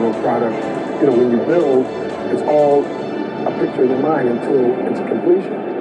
final 0.00 0.22
product. 0.22 1.00
You 1.00 1.06
know, 1.08 1.16
when 1.16 1.30
you 1.30 1.38
build, 1.44 1.86
it's 2.32 2.42
all 2.42 2.84
a 2.84 3.50
picture 3.60 3.84
in 3.84 3.90
your 3.90 3.98
mind 3.98 4.28
until 4.28 4.88
it's 4.88 5.00
completion. 5.00 5.79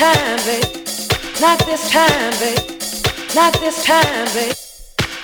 time, 0.00 0.38
babe. 0.46 0.64
Not 1.42 1.58
this 1.66 1.90
time, 1.90 2.32
babe. 2.40 2.58
Not 3.34 3.52
this 3.60 3.84
time, 3.84 4.28
babe. 4.32 4.56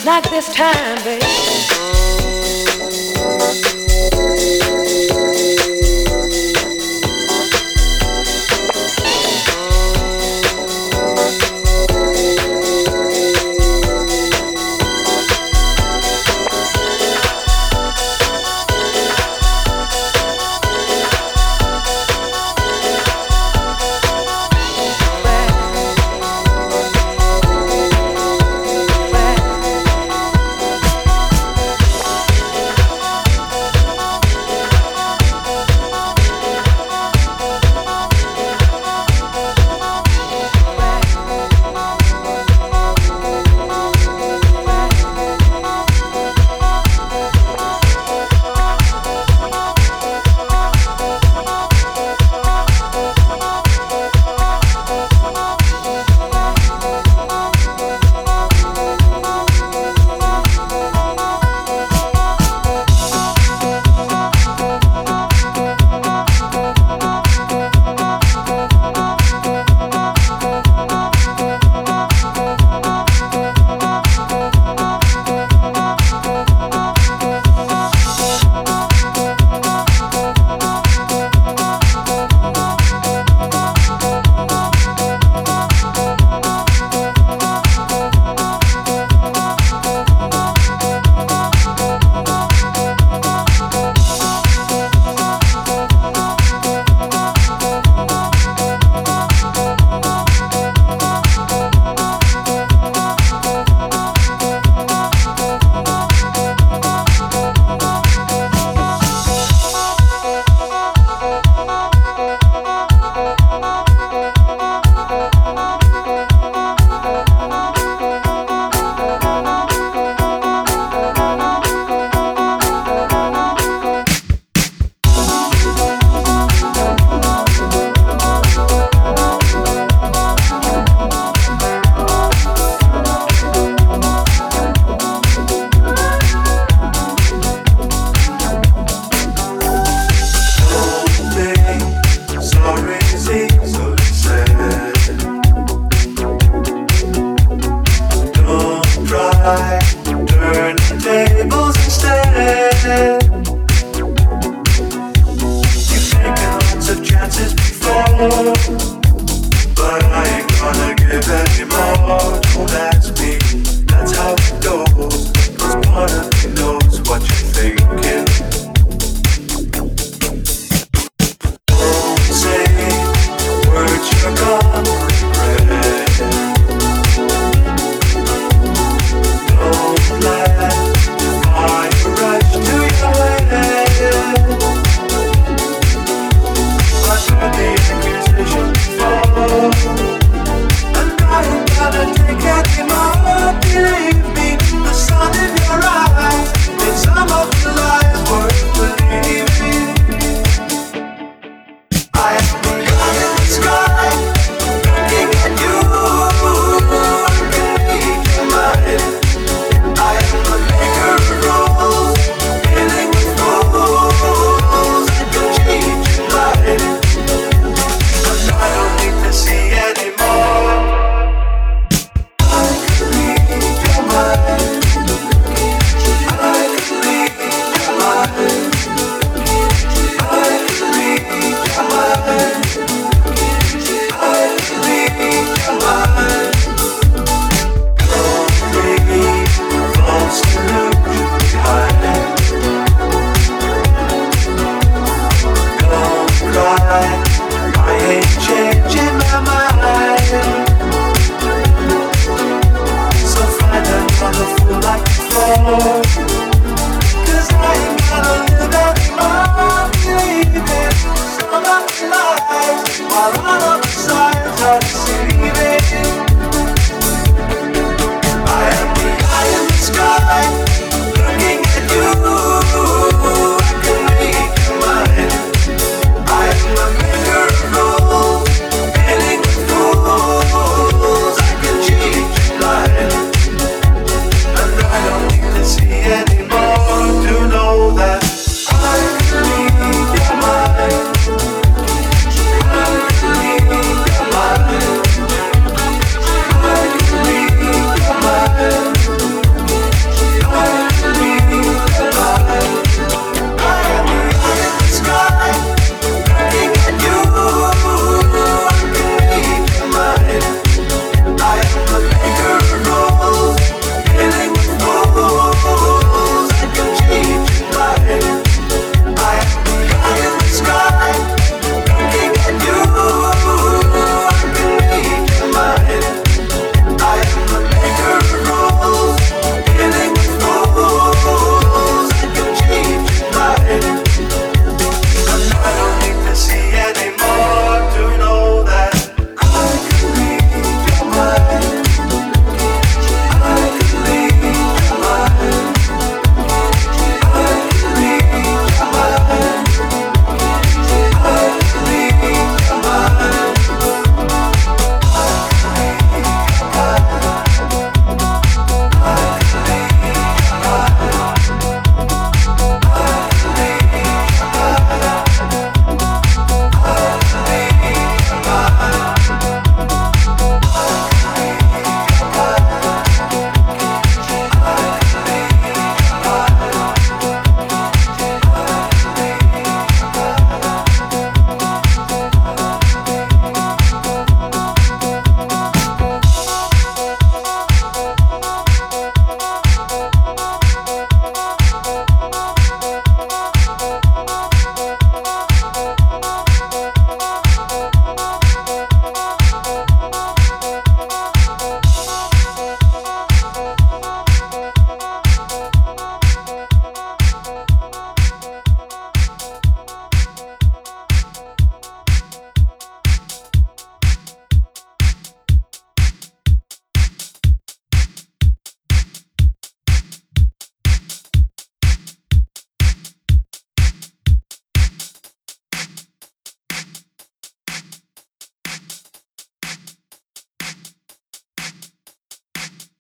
Not 0.05 0.23
this 0.25 0.55
time, 0.55 1.03
babe. 1.03 1.76